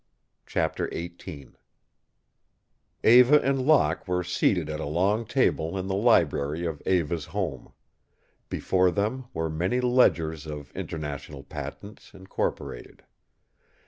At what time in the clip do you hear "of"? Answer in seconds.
6.65-6.81, 10.47-10.71